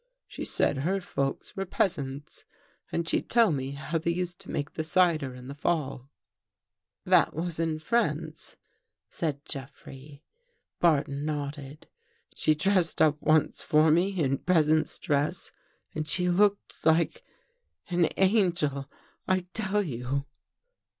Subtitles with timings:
[0.25, 2.43] She said her folks were peasants,
[2.91, 6.09] and she'd tell me how they used to make the cider in the fall."
[7.05, 8.55] "That was in France?"
[9.11, 10.23] said Jeffrey.
[10.79, 11.87] Barton nodded."
[12.35, 15.51] She dressed up once for me in peasant's dress
[15.93, 17.21] and she looked like—
[17.91, 18.89] an angel,
[19.27, 20.25] I tell you."